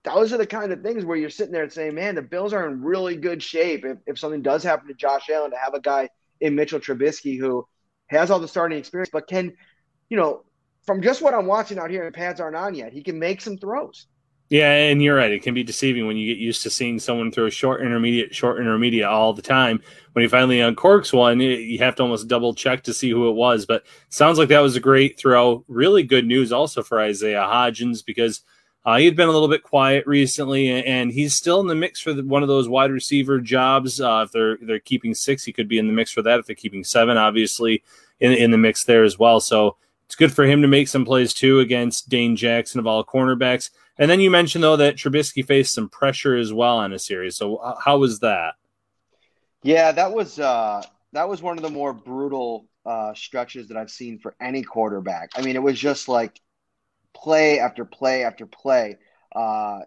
[0.04, 2.52] those are the kind of things where you're sitting there and saying, man, the Bills
[2.52, 3.84] are in really good shape.
[3.84, 6.08] If, if something does happen to Josh Allen, to have a guy
[6.40, 7.66] in Mitchell Trubisky who
[8.06, 9.52] has all the starting experience, but can,
[10.08, 10.44] you know,
[10.90, 13.40] from just what I'm watching out here, and pads aren't on yet, he can make
[13.40, 14.08] some throws.
[14.48, 15.30] Yeah, and you're right.
[15.30, 18.58] It can be deceiving when you get used to seeing someone throw short intermediate, short
[18.60, 19.80] intermediate all the time.
[20.14, 23.34] When he finally uncorks one, you have to almost double check to see who it
[23.34, 23.66] was.
[23.66, 25.64] But sounds like that was a great throw.
[25.68, 28.40] Really good news also for Isaiah Hodgins because
[28.84, 32.00] uh, he had been a little bit quiet recently, and he's still in the mix
[32.00, 34.00] for the, one of those wide receiver jobs.
[34.00, 36.40] Uh, if they're they're keeping six, he could be in the mix for that.
[36.40, 37.84] If they're keeping seven, obviously
[38.18, 39.38] in in the mix there as well.
[39.38, 39.76] So
[40.10, 43.70] it's good for him to make some plays too against Dane Jackson of all cornerbacks.
[43.96, 47.36] And then you mentioned though that Trubisky faced some pressure as well on a series.
[47.36, 48.54] So uh, how was that?
[49.62, 53.92] Yeah, that was uh, that was one of the more brutal uh, stretches that I've
[53.92, 55.30] seen for any quarterback.
[55.36, 56.40] I mean, it was just like
[57.14, 58.98] play after play after play.
[59.32, 59.78] Uh,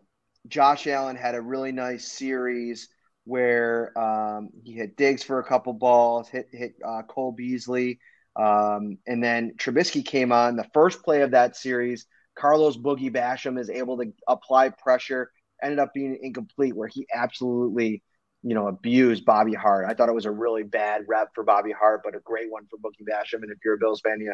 [0.48, 2.88] Josh Allen had a really nice series
[3.26, 8.00] where um, he hit Diggs for a couple balls, hit hit uh, Cole Beasley,
[8.36, 12.06] um, and then Trubisky came on the first play of that series.
[12.36, 15.32] Carlos Boogie Basham is able to apply pressure.
[15.62, 18.04] Ended up being incomplete, where he absolutely,
[18.42, 19.86] you know, abused Bobby Hart.
[19.88, 22.68] I thought it was a really bad rep for Bobby Hart, but a great one
[22.70, 23.44] for Boogie Basham.
[23.44, 24.34] And if you're a Bills fan, you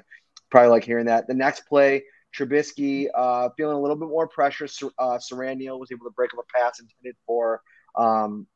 [0.50, 1.28] probably like hearing that.
[1.28, 2.04] The next play,
[2.36, 4.68] Trubisky uh, feeling a little bit more pressure.
[4.98, 7.62] Uh, Siran Neal was able to break up a pass intended for
[7.96, 8.48] um,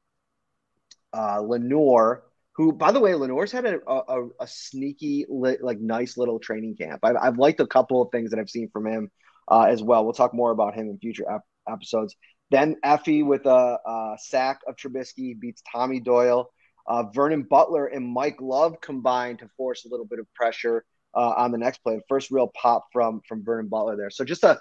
[1.15, 2.23] uh, Lenoir
[2.55, 6.99] who, by the way, Lenore's had a, a, a sneaky, like, nice little training camp.
[7.03, 9.11] I've, I've, liked a couple of things that I've seen from him
[9.49, 10.03] uh, as well.
[10.03, 12.15] We'll talk more about him in future ep- episodes.
[12.51, 16.51] Then Efe with a, a, sack of Trubisky beats Tommy Doyle.
[16.85, 20.85] Uh, Vernon Butler and Mike Love combined to force a little bit of pressure
[21.15, 21.99] uh, on the next play.
[22.09, 24.09] First real pop from from Vernon Butler there.
[24.09, 24.59] So just a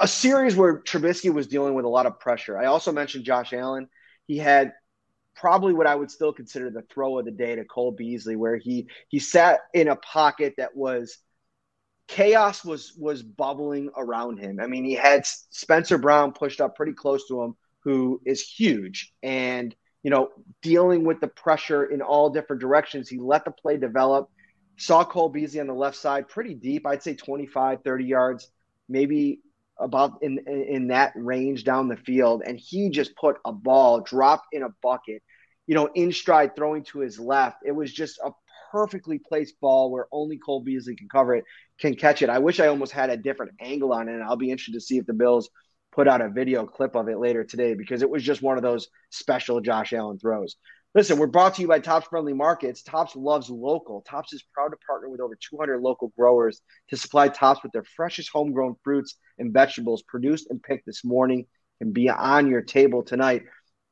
[0.00, 2.58] a series where Trubisky was dealing with a lot of pressure.
[2.58, 3.88] I also mentioned Josh Allen.
[4.26, 4.72] He had
[5.36, 8.56] probably what I would still consider the throw of the day to Cole Beasley, where
[8.56, 11.18] he he sat in a pocket that was
[12.08, 14.60] chaos was was bubbling around him.
[14.60, 19.12] I mean, he had Spencer Brown pushed up pretty close to him, who is huge,
[19.22, 20.28] and you know,
[20.62, 23.08] dealing with the pressure in all different directions.
[23.08, 24.30] He let the play develop.
[24.78, 26.86] Saw Cole Beasley on the left side pretty deep.
[26.86, 28.48] I'd say 25, 30 yards,
[28.88, 29.40] maybe
[29.78, 34.46] about in in that range down the field, and he just put a ball dropped
[34.52, 35.22] in a bucket,
[35.66, 37.58] you know, in stride, throwing to his left.
[37.64, 38.30] It was just a
[38.70, 41.44] perfectly placed ball where only Cole Beasley can cover it,
[41.78, 42.28] can catch it.
[42.28, 44.14] I wish I almost had a different angle on it.
[44.14, 45.48] And I'll be interested to see if the Bills
[45.92, 48.62] put out a video clip of it later today because it was just one of
[48.62, 50.56] those special Josh Allen throws.
[50.96, 52.82] Listen, we're brought to you by Tops Friendly Markets.
[52.82, 54.00] Tops loves local.
[54.08, 57.84] Tops is proud to partner with over 200 local growers to supply Tops with their
[57.84, 61.44] freshest homegrown fruits and vegetables produced and picked this morning
[61.82, 63.42] and be on your table tonight.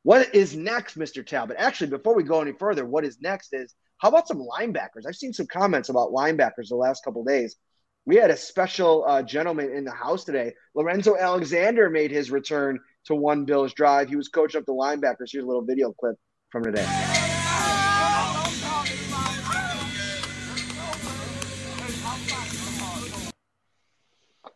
[0.03, 1.27] What is next, Mr.
[1.27, 1.59] Talbot?
[1.59, 5.05] Actually, before we go any further, what is next is how about some linebackers?
[5.07, 7.57] I've seen some comments about linebackers the last couple days.
[8.07, 10.55] We had a special uh, gentleman in the house today.
[10.75, 14.09] Lorenzo Alexander made his return to One Bills Drive.
[14.09, 15.33] He was coaching up the linebackers.
[15.33, 16.17] Here's a little video clip
[16.55, 16.87] from today.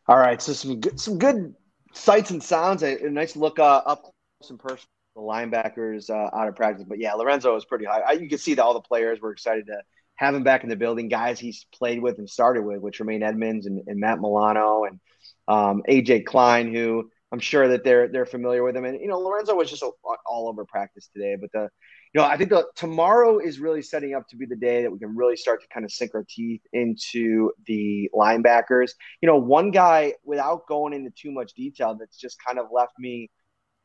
[0.07, 1.57] All right, so some good, some good
[1.93, 2.85] sights and sounds.
[2.85, 4.87] A, a nice look uh, up close and personal.
[5.17, 7.99] The linebackers uh, out of practice, but yeah, Lorenzo was pretty high.
[7.99, 9.83] I, you can see that all the players were excited to
[10.15, 11.09] have him back in the building.
[11.09, 15.01] Guys he's played with and started with, which Tremaine Edmunds and, and Matt Milano and
[15.49, 18.85] um, AJ Klein, who I'm sure that they're they're familiar with him.
[18.85, 19.91] And you know, Lorenzo was just a,
[20.27, 21.37] all over practice today.
[21.41, 21.69] But the
[22.15, 24.91] you know, I think the tomorrow is really setting up to be the day that
[24.91, 28.93] we can really start to kind of sink our teeth into the linebackers.
[29.21, 32.93] You know, one guy without going into too much detail that's just kind of left
[32.99, 33.31] me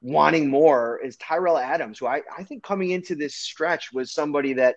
[0.02, 4.54] wanting more is Tyrell Adams, who I, I think coming into this stretch was somebody
[4.54, 4.76] that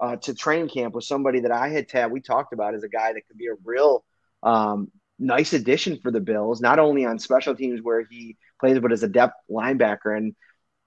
[0.00, 2.12] uh, to training camp was somebody that I had tabbed.
[2.12, 4.04] We talked about as a guy that could be a real
[4.42, 8.92] um, nice addition for the Bills, not only on special teams where he plays, but
[8.92, 10.16] as a depth linebacker.
[10.16, 10.34] And,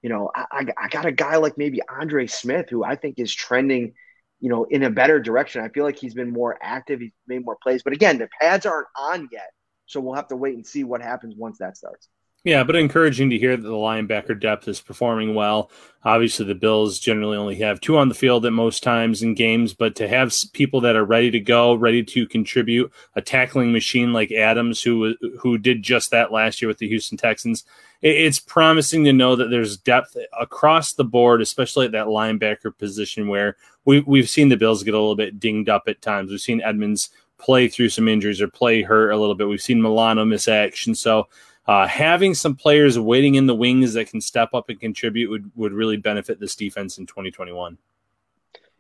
[0.02, 3.34] you know, I, I got a guy like maybe Andre Smith, who I think is
[3.34, 3.94] trending
[4.42, 5.64] you know, in a better direction.
[5.64, 7.00] I feel like he's been more active.
[7.00, 7.84] He's made more plays.
[7.84, 9.52] But again, the pads aren't on yet.
[9.86, 12.10] So we'll have to wait and see what happens once that starts.
[12.44, 15.70] Yeah, but encouraging to hear that the linebacker depth is performing well.
[16.04, 19.76] Obviously, the Bills generally only have two on the field at most times in games,
[19.76, 24.12] but to have people that are ready to go, ready to contribute, a tackling machine
[24.12, 27.64] like Adams, who who did just that last year with the Houston Texans,
[28.02, 33.28] it's promising to know that there's depth across the board, especially at that linebacker position
[33.28, 36.32] where we, we've seen the Bills get a little bit dinged up at times.
[36.32, 39.48] We've seen Edmunds play through some injuries or play hurt a little bit.
[39.48, 41.28] We've seen Milano miss action, so
[41.68, 45.52] uh, having some players waiting in the wings that can step up and contribute would,
[45.56, 47.78] would really benefit this defense in 2021.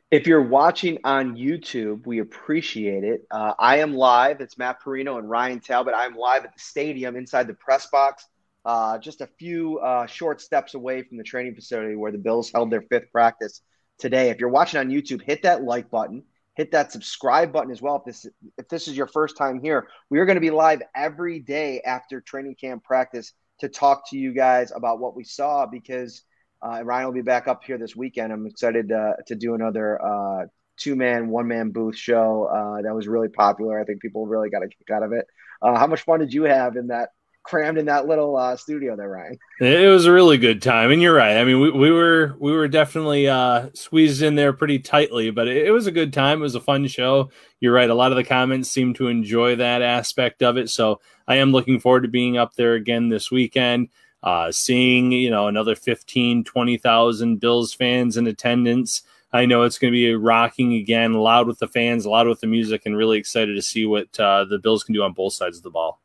[0.09, 3.25] If you're watching on YouTube, we appreciate it.
[3.31, 4.41] Uh, I am live.
[4.41, 5.93] It's Matt Parrino and Ryan Talbot.
[5.95, 8.27] I'm live at the stadium inside the press box,
[8.65, 12.51] uh, just a few uh, short steps away from the training facility where the Bills
[12.51, 13.61] held their fifth practice
[13.99, 14.31] today.
[14.31, 16.23] If you're watching on YouTube, hit that like button
[16.61, 17.95] hit that subscribe button as well.
[17.95, 18.27] If this
[18.59, 21.81] if this is your first time here, we are going to be live every day
[21.81, 26.21] after training camp practice to talk to you guys about what we saw because
[26.61, 28.31] uh, Ryan will be back up here this weekend.
[28.31, 30.45] I'm excited uh, to do another uh,
[30.77, 33.81] two man, one man booth show uh, that was really popular.
[33.81, 35.25] I think people really got a kick out of it.
[35.63, 37.09] Uh, how much fun did you have in that
[37.43, 39.37] crammed in that little uh, studio there, Ryan.
[39.59, 41.37] It was a really good time, and you're right.
[41.37, 45.47] I mean, we, we were we were definitely uh, squeezed in there pretty tightly, but
[45.47, 46.39] it, it, was a good time.
[46.39, 47.31] It was a fun show.
[47.59, 47.89] You're right.
[47.89, 51.51] A lot of the comments seem to enjoy that aspect of it, so I am
[51.51, 53.89] looking forward to being up there again this weekend.
[54.23, 59.03] Uh, seeing you know another 15 20,000 Bills fans in attendance.
[59.33, 62.47] I know it's going to be rocking again, loud with the fans, loud with the
[62.47, 65.55] music, and really excited to see what uh, the Bills can do on both sides
[65.57, 66.01] of the ball.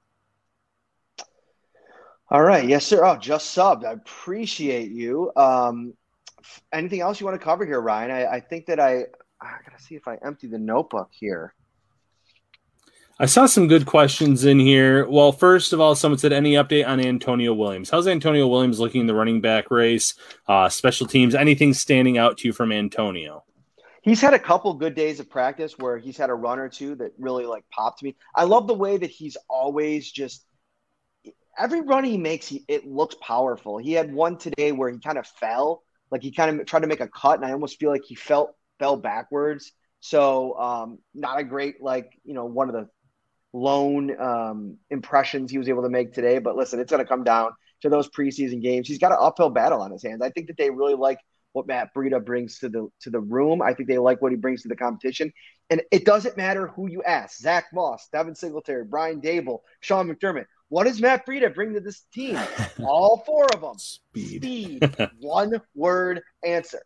[2.28, 2.66] All right.
[2.66, 3.04] Yes, sir.
[3.04, 3.84] Oh, just subbed.
[3.84, 5.30] I appreciate you.
[5.36, 5.94] Um,
[6.72, 8.10] anything else you want to cover here, Ryan?
[8.10, 9.04] I, I think that I,
[9.40, 11.54] I got to see if I empty the notebook here.
[13.18, 15.08] I saw some good questions in here.
[15.08, 17.88] Well, first of all, someone said any update on Antonio Williams?
[17.88, 20.14] How's Antonio Williams looking in the running back race?
[20.46, 21.34] Uh, special teams?
[21.34, 23.44] Anything standing out to you from Antonio?
[24.02, 26.94] He's had a couple good days of practice where he's had a run or two
[26.96, 28.16] that really like popped me.
[28.34, 30.45] I love the way that he's always just
[31.58, 33.78] every run he makes, he, it looks powerful.
[33.78, 36.86] He had one today where he kind of fell, like he kind of tried to
[36.86, 39.72] make a cut, and I almost feel like he felt fell backwards.
[40.00, 42.88] So um, not a great like you know one of the
[43.52, 46.38] lone um, impressions he was able to make today.
[46.38, 47.50] But listen, it's going to come down
[47.82, 48.88] to those preseason games.
[48.88, 50.22] He's got an uphill battle on his hands.
[50.22, 51.18] I think that they really like
[51.52, 53.62] what Matt Breida brings to the to the room.
[53.62, 55.32] I think they like what he brings to the competition.
[55.70, 60.46] And it doesn't matter who you ask: Zach Moss, Devin Singletary, Brian Daboll, Sean McDermott.
[60.68, 62.38] What does Matt Breida bring to this team?
[62.82, 63.78] All four of them.
[63.78, 64.42] Speed.
[64.42, 65.10] Speed.
[65.20, 66.82] One word answer.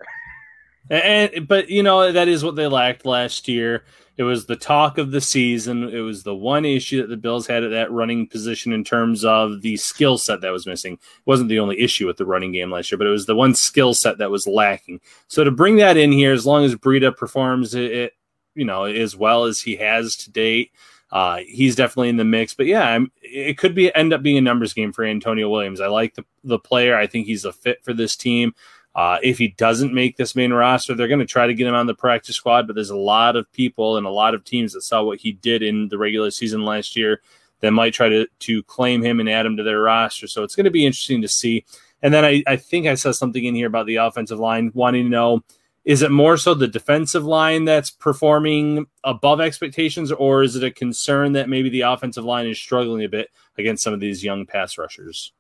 [0.91, 3.85] And but you know that is what they lacked last year.
[4.17, 5.85] It was the talk of the season.
[5.89, 9.25] It was the one issue that the Bills had at that running position in terms
[9.25, 10.95] of the skill set that was missing.
[10.95, 13.37] It wasn't the only issue with the running game last year, but it was the
[13.37, 15.01] one skill set that was lacking.
[15.29, 18.13] So to bring that in here, as long as Breida performs it,
[18.55, 20.73] you know, as well as he has to date,
[21.13, 22.55] uh, he's definitely in the mix.
[22.55, 25.81] But yeah, I'm, it could be end up being a numbers game for Antonio Williams.
[25.81, 26.97] I like the the player.
[26.97, 28.55] I think he's a fit for this team.
[28.95, 31.75] Uh, if he doesn't make this main roster, they're going to try to get him
[31.75, 32.67] on the practice squad.
[32.67, 35.33] But there's a lot of people and a lot of teams that saw what he
[35.33, 37.21] did in the regular season last year
[37.61, 40.27] that might try to to claim him and add him to their roster.
[40.27, 41.65] So it's going to be interesting to see.
[42.03, 45.05] And then I, I think I saw something in here about the offensive line, wanting
[45.05, 45.43] to know
[45.85, 50.71] is it more so the defensive line that's performing above expectations, or is it a
[50.71, 54.47] concern that maybe the offensive line is struggling a bit against some of these young
[54.47, 55.33] pass rushers?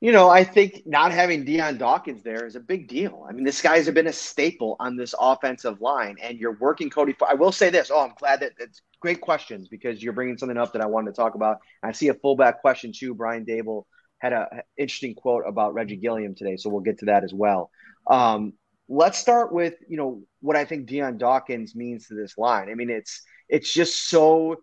[0.00, 3.24] You know, I think not having Dion Dawkins there is a big deal.
[3.28, 7.14] I mean, this guy's been a staple on this offensive line, and you're working Cody.
[7.24, 7.90] I will say this.
[7.92, 11.12] Oh, I'm glad that it's great questions because you're bringing something up that I wanted
[11.12, 11.58] to talk about.
[11.84, 13.14] I see a fullback question too.
[13.14, 13.84] Brian Daboll
[14.18, 17.70] had an interesting quote about Reggie Gilliam today, so we'll get to that as well.
[18.08, 18.54] Um,
[18.88, 22.68] let's start with you know what I think Dion Dawkins means to this line.
[22.70, 24.56] I mean, it's it's just so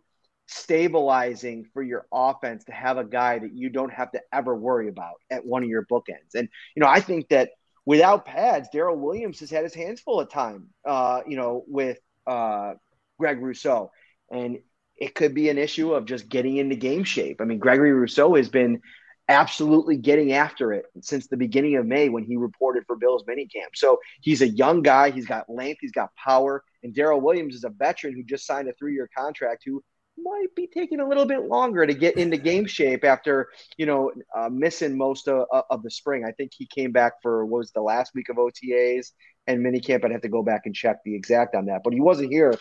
[0.48, 4.88] stabilizing for your offense to have a guy that you don't have to ever worry
[4.88, 6.34] about at one of your bookends.
[6.36, 7.52] And you know, I think that
[7.86, 10.70] without pads, Daryl Williams has had his hands full of time.
[10.86, 12.74] Uh, you know, with uh,
[13.20, 13.92] Greg Rousseau,
[14.32, 14.60] and
[14.98, 17.42] it could be an issue of just getting into game shape.
[17.42, 18.82] I mean, Gregory Rousseau has been
[19.30, 23.76] absolutely getting after it since the beginning of May when he reported for Bills minicamp.
[23.76, 25.12] So he's a young guy.
[25.12, 25.78] He's got length.
[25.82, 26.64] He's got power.
[26.84, 29.84] And Daryl Williams is a veteran who just signed a three-year contract who
[30.22, 34.12] might be taking a little bit longer to get into game shape after you know
[34.36, 36.26] uh, missing most of, of the spring.
[36.26, 39.12] I think he came back for what was the last week of OTAs
[39.48, 40.04] and minicamp.
[40.04, 42.54] I'd have to go back and check the exact on that, but he wasn't here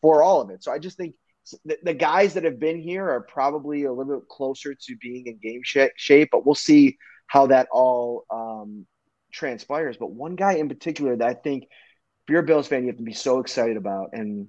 [0.00, 0.64] for all of it.
[0.64, 1.14] So I just think
[1.64, 5.26] the, the guys that have been here are probably a little bit closer to being
[5.26, 8.86] in game sh- shape, but we'll see how that all um,
[9.32, 9.96] transpires.
[9.98, 12.96] But one guy in particular that I think, if you're a Bills fan, you have
[12.96, 14.48] to be so excited about, and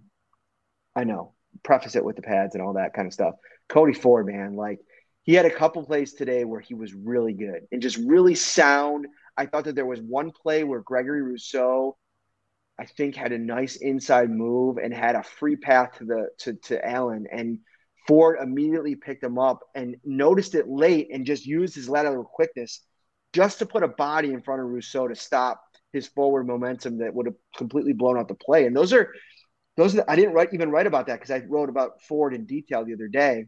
[0.96, 1.34] I know
[1.64, 3.36] preface it with the pads and all that kind of stuff.
[3.68, 4.80] Cody Ford, man, like
[5.24, 9.08] he had a couple plays today where he was really good and just really sound.
[9.38, 11.98] I thought that there was one play where Gregory Rousseau,
[12.78, 16.54] I think, had a nice inside move and had a free path to the to,
[16.54, 17.60] to Allen and
[18.08, 22.82] Ford immediately picked him up and noticed it late and just used his lateral quickness
[23.34, 25.62] just to put a body in front of Rousseau to stop
[25.92, 28.66] his forward momentum that would have completely blown out the play.
[28.66, 29.12] And those are
[29.78, 32.46] those are, I didn't write even write about that because I wrote about Ford in
[32.46, 33.48] detail the other day.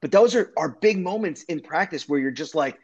[0.00, 2.78] But those are are big moments in practice where you're just like,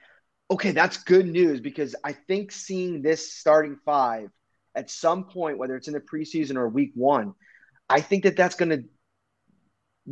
[0.50, 4.28] okay, that's good news because I think seeing this starting five
[4.74, 7.34] at some point, whether it's in the preseason or week one,
[7.88, 8.84] I think that that's going to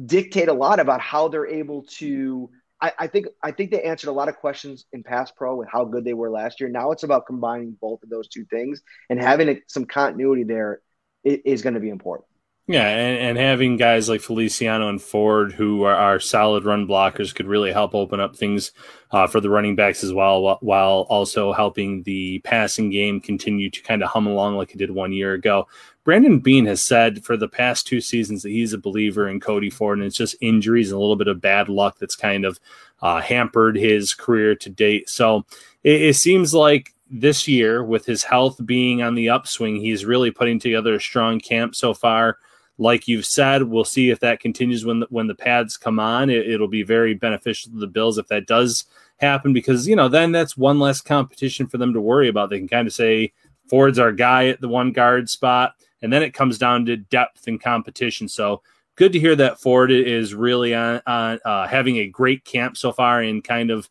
[0.04, 2.50] dictate a lot about how they're able to.
[2.80, 5.68] I, I, think I think they answered a lot of questions in pass pro with
[5.72, 6.68] how good they were last year.
[6.68, 10.82] Now it's about combining both of those two things and having some continuity there
[11.24, 12.28] is going to be important.
[12.68, 17.32] Yeah, and, and, having guys like Feliciano and Ford who are, are, solid run blockers
[17.32, 18.72] could really help open up things
[19.12, 23.82] uh, for the running backs as well, while also helping the passing game continue to
[23.82, 25.68] kind of hum along like it did one year ago.
[26.02, 29.70] Brandon Beane has said for the past two seasons that he's a believer in Cody
[29.70, 32.58] Ford, and it's just injuries and a little bit of bad luck that's kind of
[33.00, 35.08] uh, hampered his career to date.
[35.08, 35.44] So
[35.84, 40.32] it, it seems like this year, with his health being on the upswing, he's really
[40.32, 42.38] putting together a strong camp so far.
[42.78, 46.28] Like you've said, we'll see if that continues when the, when the pads come on.
[46.28, 48.84] It, will be very beneficial to the Bills if that does
[49.18, 52.50] happen because you know then that's one less competition for them to worry about.
[52.50, 53.32] They can kind of say
[53.68, 57.46] Ford's our guy at the one guard spot, and then it comes down to depth
[57.48, 58.28] and competition.
[58.28, 58.62] So
[58.96, 62.92] good to hear that Ford is really on, on uh, having a great camp so
[62.92, 63.88] far and kind of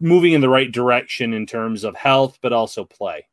[0.00, 3.26] moving in the right direction in terms of health, but also play.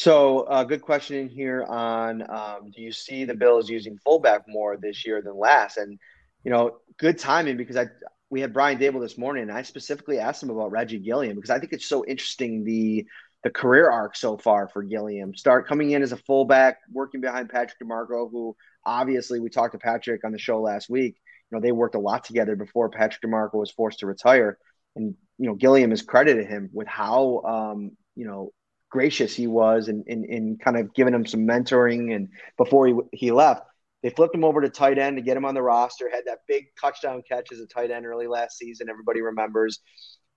[0.00, 4.48] So, uh, good question in here on um, do you see the Bills using fullback
[4.48, 5.76] more this year than last?
[5.76, 5.98] And
[6.42, 7.88] you know, good timing because I
[8.30, 11.50] we had Brian Daboll this morning, and I specifically asked him about Reggie Gilliam because
[11.50, 13.06] I think it's so interesting the
[13.44, 15.34] the career arc so far for Gilliam.
[15.34, 19.78] Start coming in as a fullback, working behind Patrick DiMarco, who obviously we talked to
[19.78, 21.20] Patrick on the show last week.
[21.50, 24.56] You know, they worked a lot together before Patrick DiMarco was forced to retire
[24.96, 28.50] and you know Gilliam has credited him with how um, you know
[28.90, 32.14] gracious he was and in, in, in, kind of giving him some mentoring.
[32.14, 33.62] And before he he left
[34.02, 36.08] they flipped him over to tight end to get him on the roster.
[36.10, 39.80] Had that big touchdown catch as a tight end early last season everybody remembers.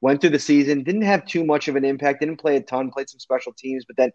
[0.02, 2.92] Went through the season didn't have too much of an impact didn't play a ton
[2.92, 4.12] played some special teams but then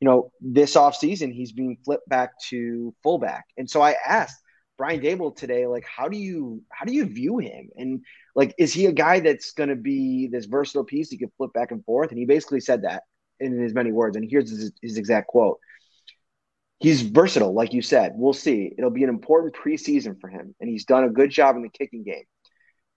[0.00, 3.44] you know this offseason he's being flipped back to fullback.
[3.56, 4.40] And so i asked
[4.76, 7.68] Brian Daboll today, like how do you how do you view him?
[7.76, 8.00] And
[8.34, 11.52] like is he a guy that's going to be this versatile piece he can flip
[11.52, 12.10] back and forth?
[12.10, 13.02] And he basically said that
[13.52, 14.16] in his many words.
[14.16, 15.58] And here's his, his exact quote:
[16.78, 18.12] He's versatile, like you said.
[18.14, 18.72] We'll see.
[18.76, 21.68] It'll be an important preseason for him, and he's done a good job in the
[21.68, 22.24] kicking game.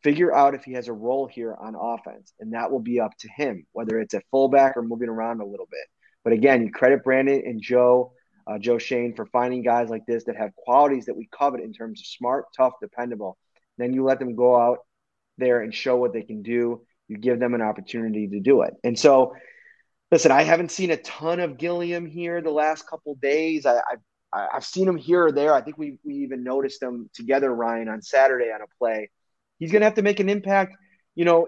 [0.04, 3.12] Figure out if he has a role here on offense, and that will be up
[3.20, 5.86] to him, whether it's a fullback or moving around a little bit.
[6.24, 8.14] But again, you credit Brandon and Joe
[8.48, 11.74] uh, Joe Schoen, for finding guys like this that have qualities that we covet in
[11.74, 13.38] terms of smart, tough, dependable.
[13.78, 14.80] Then you let them go out
[15.38, 16.82] there and show what they can do.
[17.08, 18.74] You give them an opportunity to do it.
[18.84, 19.34] And so,
[20.12, 23.66] listen, I haven't seen a ton of Gilliam here the last couple days.
[23.66, 23.96] I, I
[24.34, 25.54] I've seen him here or there.
[25.54, 29.10] I think we we even noticed him together, Ryan, on Saturday on a play.
[29.58, 30.76] He's going to have to make an impact.
[31.16, 31.48] You know,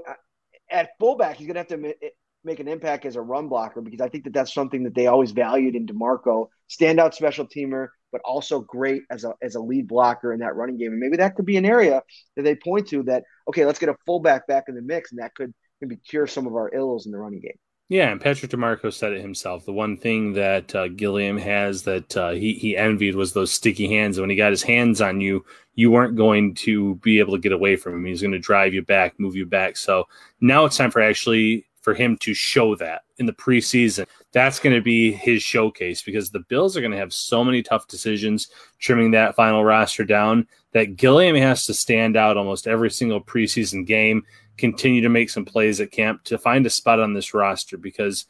[0.72, 2.10] at fullback, he's going to have to eh,
[2.44, 5.08] make an impact as a run blocker because I think that that's something that they
[5.08, 9.88] always valued in DiMarco, Standout special teamer, but also great as a as a lead
[9.88, 10.92] blocker in that running game.
[10.92, 12.02] And maybe that could be an area
[12.36, 15.20] that they point to that okay, let's get a fullback back in the mix, and
[15.20, 17.58] that could maybe cure some of our ills in the running game.
[17.90, 19.66] Yeah, and Patrick DiMarco said it himself.
[19.66, 23.88] The one thing that uh, Gilliam has that uh, he he envied was those sticky
[23.88, 24.18] hands.
[24.18, 27.42] And When he got his hands on you, you weren't going to be able to
[27.42, 28.06] get away from him.
[28.06, 29.76] He's going to drive you back, move you back.
[29.76, 30.08] So
[30.40, 34.06] now it's time for actually for him to show that in the preseason.
[34.34, 37.64] That's going to be his showcase because the Bills are going to have so many
[37.64, 42.92] tough decisions trimming that final roster down that Gilliam has to stand out almost every
[42.92, 44.24] single preseason game,
[44.60, 48.26] continue to make some plays at camp to find a spot on this roster because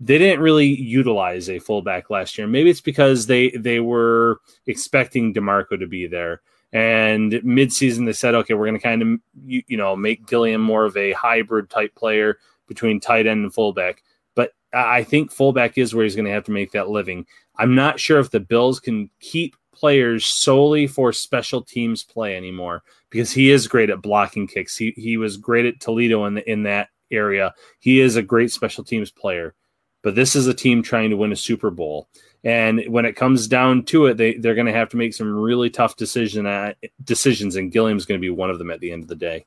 [0.00, 2.46] they didn't really utilize a fullback last year.
[2.48, 6.42] Maybe it's because they they were expecting DiMarco to be there
[6.72, 10.62] And midseason, they said, okay, we're going to kind of, you, you know, make Gilliam
[10.62, 14.02] more of a hybrid type player between tight end and fullback.
[14.34, 17.26] But I think fullback is where he's going to have to make that living.
[17.56, 22.82] I'm not sure if the Bills can keep players solely for special teams play anymore
[23.10, 24.76] because he is great at blocking kicks.
[24.76, 27.54] He he was great at Toledo in the, in that area.
[27.78, 29.54] He is a great special teams player.
[30.02, 32.08] But this is a team trying to win a Super Bowl.
[32.44, 35.32] And when it comes down to it, they, they're going to have to make some
[35.32, 38.90] really tough decision uh, decisions, and Gilliam's going to be one of them at the
[38.90, 39.46] end of the day.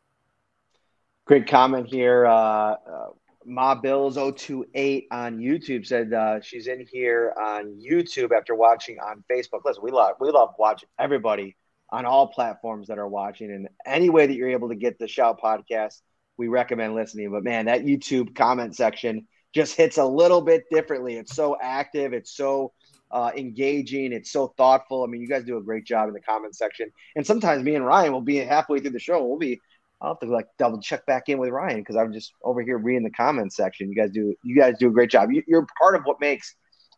[1.25, 2.25] Great comment here.
[2.25, 3.07] Uh, uh,
[3.45, 9.23] Ma Bills 028 on YouTube said uh, she's in here on YouTube after watching on
[9.31, 9.61] Facebook.
[9.63, 11.55] Listen, we love we love watching everybody
[11.89, 15.07] on all platforms that are watching, and any way that you're able to get the
[15.07, 16.01] Shout podcast,
[16.37, 17.31] we recommend listening.
[17.31, 21.15] But man, that YouTube comment section just hits a little bit differently.
[21.15, 22.13] It's so active.
[22.13, 22.73] It's so
[23.11, 24.11] uh, engaging.
[24.11, 25.03] It's so thoughtful.
[25.03, 26.91] I mean, you guys do a great job in the comment section.
[27.15, 29.25] And sometimes me and Ryan will be halfway through the show.
[29.25, 29.61] We'll be
[30.01, 32.77] I'll have to like double check back in with Ryan because I'm just over here
[32.77, 33.89] reading the comment section.
[33.89, 35.31] You guys do you guys do a great job.
[35.31, 36.55] You, you're part of what makes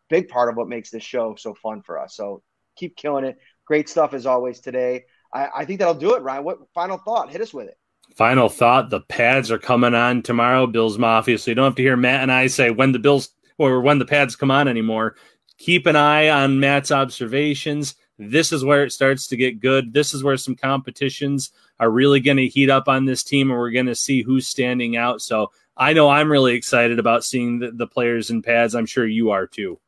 [0.10, 2.16] big part of what makes this show so fun for us.
[2.16, 2.42] So
[2.76, 3.38] keep killing it.
[3.66, 5.06] Great stuff as always today.
[5.34, 6.44] I, I think that'll do it, Ryan.
[6.44, 7.30] What final thought?
[7.30, 7.78] Hit us with it.
[8.16, 10.66] Final thought: the pads are coming on tomorrow.
[10.66, 13.30] Bills Mafia, so you don't have to hear Matt and I say when the Bills
[13.58, 15.16] or when the pads come on anymore.
[15.58, 17.96] Keep an eye on Matt's observations.
[18.18, 19.94] This is where it starts to get good.
[19.94, 23.60] This is where some competitions are really going to heat up on this team, and
[23.60, 25.22] we're going to see who's standing out.
[25.22, 28.74] So I know I'm really excited about seeing the, the players in pads.
[28.74, 29.80] I'm sure you are too.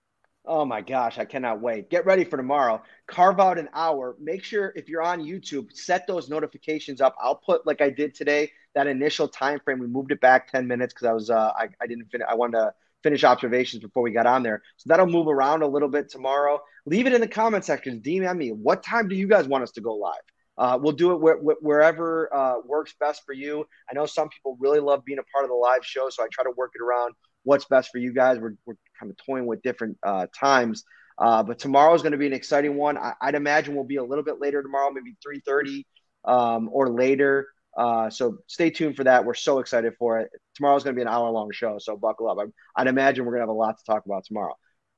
[0.45, 1.91] Oh my gosh, I cannot wait.
[1.91, 2.81] Get ready for tomorrow.
[3.05, 4.15] Carve out an hour.
[4.19, 7.15] Make sure if you're on YouTube, set those notifications up.
[7.21, 9.77] I'll put like I did today, that initial time frame.
[9.77, 12.33] We moved it back 10 minutes because I was uh I, I didn't finish I
[12.33, 12.73] wanted to
[13.03, 14.61] finish observations before we got on there.
[14.77, 16.59] So that'll move around a little bit tomorrow.
[16.85, 18.01] Leave it in the comment section.
[18.01, 18.49] DM me.
[18.49, 20.21] What time do you guys want us to go live?
[20.57, 23.65] Uh, we'll do it wh- wh- wherever uh, works best for you.
[23.89, 26.27] I know some people really love being a part of the live show, so I
[26.31, 28.39] try to work it around what's best for you guys.
[28.39, 30.83] We're, we're kind of toying with different uh, times,
[31.17, 32.97] uh, but tomorrow is going to be an exciting one.
[32.97, 35.87] I, would imagine we'll be a little bit later tomorrow, maybe three thirty
[36.25, 37.47] um, or later.
[37.77, 39.25] Uh, so stay tuned for that.
[39.25, 40.29] We're so excited for it.
[40.55, 42.37] Tomorrow's going to be an hour long show, so buckle up.
[42.39, 44.55] I, I'd imagine we're going to have a lot to talk about tomorrow.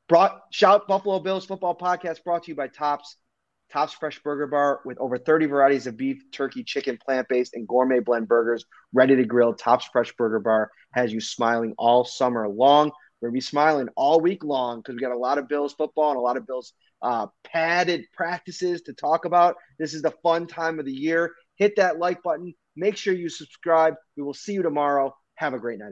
[0.08, 3.18] Brought shout Buffalo Bills football podcast brought to you by Tops.
[3.72, 7.66] Tops Fresh Burger Bar with over 30 varieties of beef, turkey, chicken, plant based, and
[7.66, 9.54] gourmet blend burgers ready to grill.
[9.54, 12.92] Tops Fresh Burger Bar has you smiling all summer long.
[13.22, 15.74] We're going to be smiling all week long because we got a lot of Bills
[15.74, 19.56] football and a lot of Bills uh, padded practices to talk about.
[19.80, 21.32] This is the fun time of the year.
[21.62, 22.56] Hit that like button.
[22.76, 23.94] Make sure you subscribe.
[24.18, 25.14] We will see you tomorrow.
[25.36, 25.92] Have a great night.